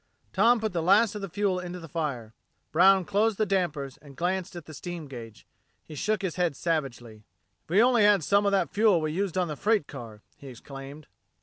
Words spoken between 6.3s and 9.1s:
head savagely. "If we only had some of that fuel